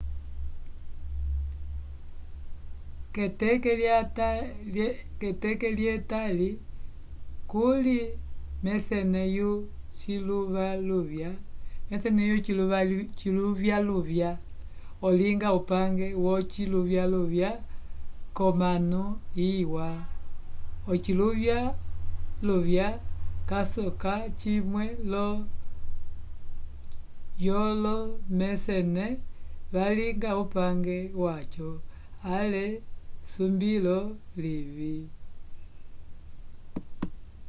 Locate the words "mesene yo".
8.63-9.49